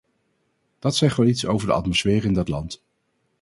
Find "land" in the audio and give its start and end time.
2.47-2.83